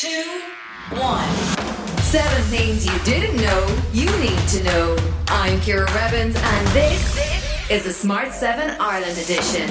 [0.00, 0.40] two,
[0.92, 1.28] one.
[2.00, 4.96] Seven things you didn't know you need to know.
[5.28, 9.70] I'm Ciara Revins, and this is the Smart 7 Ireland edition.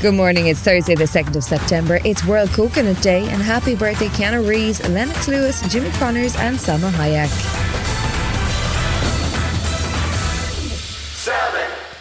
[0.00, 0.46] Good morning.
[0.46, 2.00] It's Thursday, the 2nd of September.
[2.02, 6.90] It's World Coconut Day, and happy birthday, Keanu Reeves, Lennox Lewis, Jimmy Connors, and Salma
[6.92, 7.97] Hayek.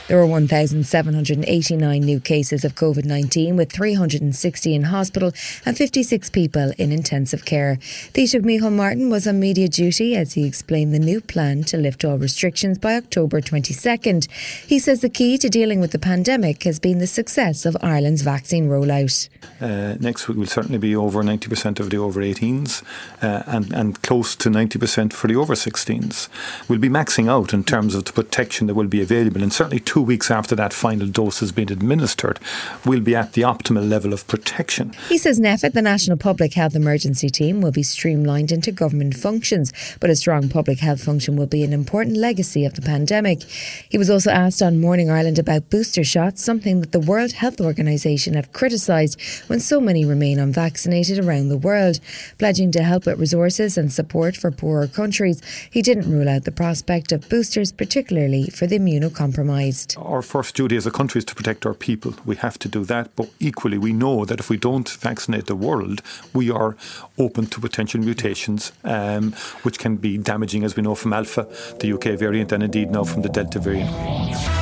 [0.08, 5.34] There were 1,789 new cases of COVID 19, with 360 in hospital
[5.66, 7.76] and 56 people in intensive care.
[8.14, 12.06] Taoiseach Micheál Martin was on media duty as he explained the new plan to lift
[12.06, 14.32] all restrictions by October 22nd.
[14.66, 18.22] He says the key to dealing with the pandemic has been the success of Ireland's
[18.22, 19.28] vaccine rollout.
[19.60, 22.82] Uh, next week will certainly be over 90% of the over 18s
[23.22, 26.30] uh, and, and close to 90% for the over 16s.
[26.70, 29.82] We'll be maxing out in terms of the protection that will be available, and certainly
[29.82, 32.40] two weeks after that final dose has been administered,
[32.86, 34.94] we'll be at the optimal level of protection.
[35.10, 39.72] He says NPHET, the National Public Health Emergency Team, will be streamlined into government functions,
[40.00, 43.44] but a strong public health function will be an important legacy of the pandemic.
[43.90, 47.62] He was also asked on Morning Ireland about booster shots, something that the World Health
[47.62, 52.00] Organization have criticised when so many remain unvaccinated around the world.
[52.38, 56.52] Pledging to help with resources and support for poorer countries, he didn't rule out the
[56.52, 59.87] prospect of boosters, particularly for the immunocompromised.
[59.96, 62.14] Our first duty as a country is to protect our people.
[62.26, 63.16] We have to do that.
[63.16, 66.02] But equally, we know that if we don't vaccinate the world,
[66.34, 66.76] we are
[67.18, 69.34] open to potential mutations, um,
[69.64, 71.48] which can be damaging, as we know from Alpha,
[71.80, 74.57] the UK variant, and indeed now from the Delta variant.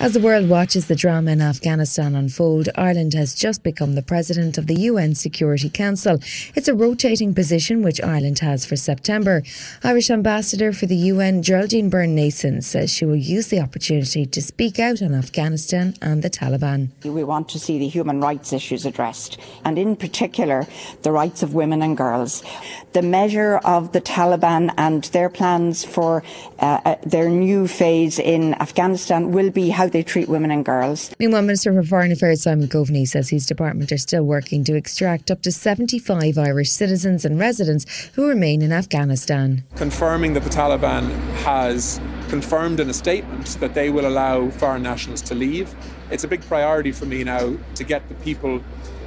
[0.00, 4.56] As the world watches the drama in Afghanistan unfold, Ireland has just become the president
[4.56, 6.20] of the UN Security Council.
[6.54, 9.42] It's a rotating position which Ireland has for September.
[9.82, 14.40] Irish Ambassador for the UN, Geraldine Byrne Nason, says she will use the opportunity to
[14.40, 16.90] speak out on Afghanistan and the Taliban.
[17.02, 20.68] We want to see the human rights issues addressed, and in particular,
[21.02, 22.44] the rights of women and girls.
[22.92, 26.22] The measure of the Taliban and their plans for
[26.60, 31.10] uh, uh their new phase in Afghanistan will be how they treat women and girls.
[31.18, 35.30] Meanwhile, Minister for Foreign Affairs Simon Coveney says his department are still working to extract
[35.30, 37.84] up to 75 Irish citizens and residents
[38.14, 39.64] who remain in Afghanistan.
[39.76, 41.10] Confirming that the Taliban
[41.44, 45.74] has confirmed in a statement that they will allow foreign nationals to leave.
[46.10, 48.60] It's a big priority for me now to get the people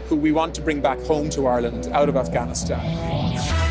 [0.08, 3.71] who we want to bring back home to Ireland out of Afghanistan.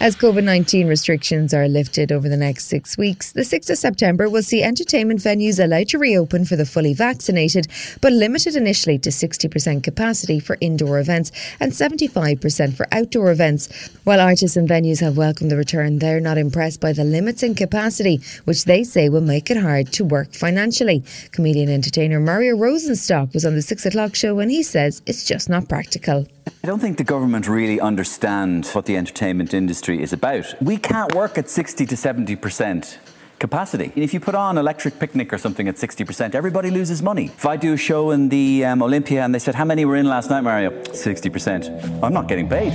[0.00, 4.30] As COVID 19 restrictions are lifted over the next six weeks, the 6th of September
[4.30, 7.66] will see entertainment venues allowed to reopen for the fully vaccinated,
[8.00, 13.90] but limited initially to 60% capacity for indoor events and 75% for outdoor events.
[14.04, 17.56] While artists and venues have welcomed the return, they're not impressed by the limits in
[17.56, 21.02] capacity, which they say will make it hard to work financially.
[21.32, 25.48] Comedian entertainer Mario Rosenstock was on the 6 o'clock show and he says it's just
[25.48, 26.28] not practical.
[26.68, 30.54] I don't think the government really understand what the entertainment industry is about.
[30.60, 32.98] We can't work at 60 to 70%
[33.38, 33.90] capacity.
[33.96, 37.24] If you put on Electric Picnic or something at 60%, everybody loses money.
[37.24, 39.96] If I do a show in the um, Olympia and they said, How many were
[39.96, 40.70] in last night, Mario?
[40.82, 42.02] 60%.
[42.02, 42.74] I'm not getting paid.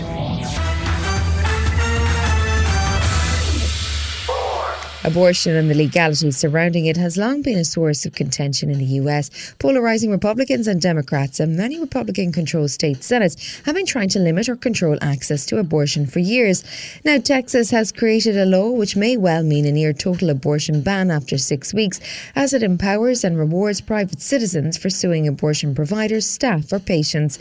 [5.05, 9.01] Abortion and the legality surrounding it has long been a source of contention in the
[9.01, 9.53] US.
[9.59, 14.47] Polarizing Republicans and Democrats and many Republican controlled state senates have been trying to limit
[14.47, 16.63] or control access to abortion for years.
[17.03, 21.11] Now, Texas has created a law which may well mean a near total abortion ban
[21.11, 21.99] after six weeks,
[22.33, 27.39] as it empowers and rewards private citizens for suing abortion providers, staff, or patients.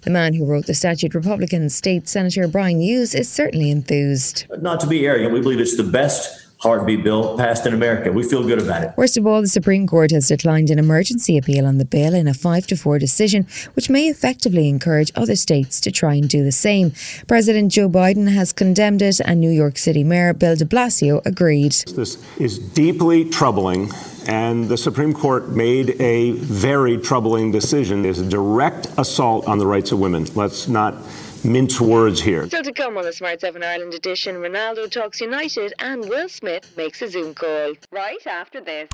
[0.00, 4.46] The man who wrote the statute, Republican State Senator Bryan Hughes, is certainly enthused.
[4.62, 8.12] Not to be arrogant, we believe it's the best heartbeat bill passed in America.
[8.12, 8.92] We feel good about it.
[8.96, 12.28] Worst of all, the Supreme Court has declined an emergency appeal on the bill in
[12.28, 16.44] a 5 to 4 decision, which may effectively encourage other states to try and do
[16.44, 16.92] the same.
[17.26, 21.72] President Joe Biden has condemned it, and New York City Mayor Bill de Blasio agreed.
[21.72, 23.90] This is deeply troubling.
[24.28, 28.04] And the Supreme Court made a very troubling decision.
[28.04, 30.26] It's a direct assault on the rights of women.
[30.36, 30.94] Let's not
[31.44, 32.46] mince words here.
[32.46, 36.72] Still to come on the Smart 7 Ireland edition, Ronaldo talks United and Will Smith
[36.76, 37.74] makes a Zoom call.
[37.90, 38.88] Right after this.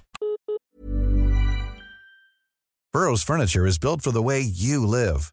[2.92, 5.32] Burrow's furniture is built for the way you live.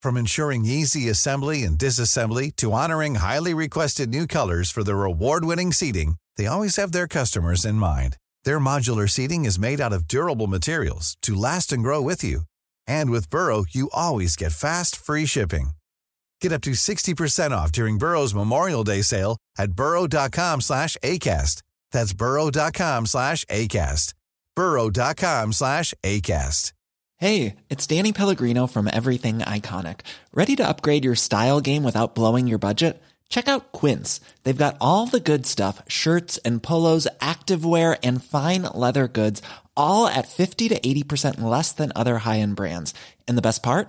[0.00, 5.72] From ensuring easy assembly and disassembly to honoring highly requested new colors for their award-winning
[5.72, 8.16] seating, they always have their customers in mind.
[8.44, 12.42] Their modular seating is made out of durable materials to last and grow with you.
[12.86, 15.70] And with Burrow, you always get fast, free shipping.
[16.42, 21.62] Get up to 60% off during Burrow's Memorial Day sale at burrow.com slash ACAST.
[21.92, 24.14] That's burrow.com slash ACAST.
[24.56, 26.72] burrow.com slash ACAST.
[27.18, 30.00] Hey, it's Danny Pellegrino from Everything Iconic.
[30.34, 33.00] Ready to upgrade your style game without blowing your budget?
[33.28, 34.20] Check out Quince.
[34.42, 39.40] They've got all the good stuff shirts and polos, activewear, and fine leather goods,
[39.76, 42.92] all at 50 to 80% less than other high end brands.
[43.28, 43.88] And the best part?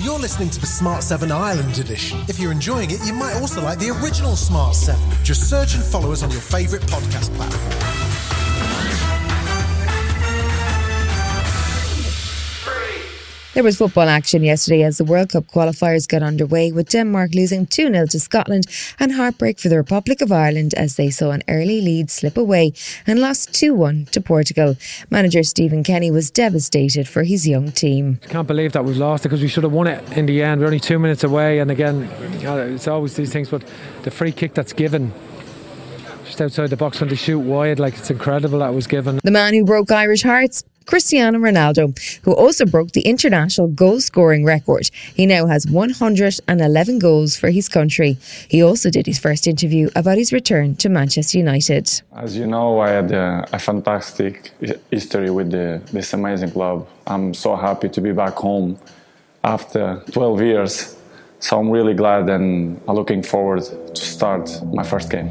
[0.00, 2.20] You're listening to the Smart 7 Ireland edition.
[2.28, 5.00] If you're enjoying it, you might also like the original Smart 7.
[5.24, 8.17] Just search and follow us on your favourite podcast platform.
[13.58, 17.66] There was football action yesterday as the World Cup qualifiers got underway, with Denmark losing
[17.66, 18.66] 2 0 to Scotland
[19.00, 22.72] and heartbreak for the Republic of Ireland as they saw an early lead slip away
[23.04, 24.76] and lost 2 1 to Portugal.
[25.10, 28.20] Manager Stephen Kenny was devastated for his young team.
[28.22, 30.40] I Can't believe that we've lost it because we should have won it in the
[30.40, 30.60] end.
[30.60, 33.64] We're only two minutes away, and again, it's always these things, but
[34.04, 35.12] the free kick that's given.
[36.24, 39.18] Just outside the box when they shoot wide, like it's incredible that was given.
[39.24, 41.92] The man who broke Irish hearts, Cristiano Ronaldo,
[42.22, 44.88] who also broke the international goal scoring record.
[45.14, 48.16] He now has 111 goals for his country.
[48.48, 52.00] He also did his first interview about his return to Manchester United.
[52.16, 54.50] As you know, I had a, a fantastic
[54.90, 56.88] history with the, this amazing club.
[57.06, 58.78] I'm so happy to be back home
[59.44, 60.96] after 12 years.
[61.40, 63.62] So I'm really glad and looking forward
[63.94, 65.28] to start my first game.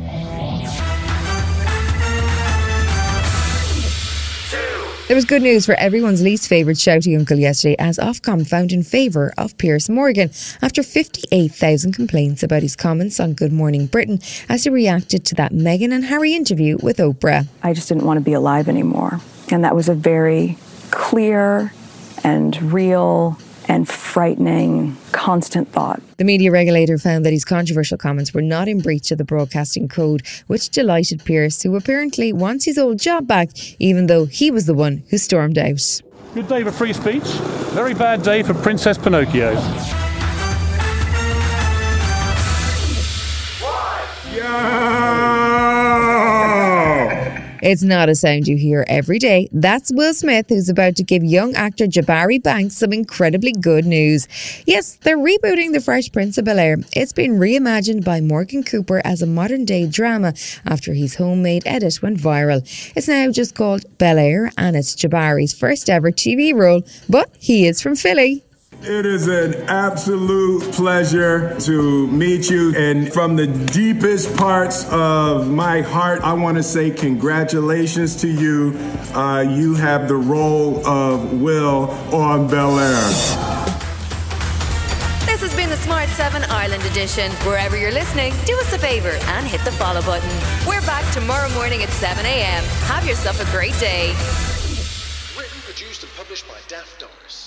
[5.08, 8.84] There was good news for everyone's least favourite shouty uncle yesterday as Ofcom found in
[8.84, 10.32] favour of Piers Morgan
[10.62, 14.20] after 58,000 complaints about his comments on Good Morning Britain
[14.50, 17.48] as he reacted to that Meghan and Harry interview with Oprah.
[17.64, 19.22] I just didn't want to be alive anymore.
[19.50, 20.58] And that was a very
[20.92, 21.72] clear
[22.26, 26.02] and real and frightening, constant thought.
[26.18, 29.88] The media regulator found that his controversial comments were not in breach of the broadcasting
[29.88, 33.50] code, which delighted Piers, who apparently wants his old job back,
[33.80, 36.02] even though he was the one who stormed out.
[36.34, 37.24] Good day for free speech,
[37.74, 40.07] very bad day for Princess Pinocchio.
[47.62, 49.50] It's not a sound you hear every day.
[49.52, 54.28] That's Will Smith, who's about to give young actor Jabari Banks some incredibly good news.
[54.66, 56.78] Yes, they're rebooting The Fresh Prince of Bel Air.
[56.94, 60.34] It's been reimagined by Morgan Cooper as a modern day drama
[60.66, 62.62] after his homemade edit went viral.
[62.96, 67.68] It's now just called Bel Air, and it's Jabari's first ever TV role, but he
[67.68, 68.44] is from Philly.
[68.84, 72.76] It is an absolute pleasure to meet you.
[72.76, 78.78] And from the deepest parts of my heart, I want to say congratulations to you.
[79.16, 83.10] Uh, you have the role of Will on Bel Air.
[85.26, 87.32] This has been the Smart 7 Ireland edition.
[87.48, 90.30] Wherever you're listening, do us a favour and hit the follow button.
[90.68, 92.64] We're back tomorrow morning at 7 a.m.
[92.86, 94.10] Have yourself a great day.
[95.36, 97.47] Written, produced, and published by Daft Doris.